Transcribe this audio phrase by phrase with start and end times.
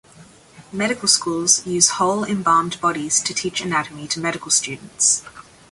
[0.73, 5.21] Medical schools use whole embalmed bodies to teach anatomy to medical students.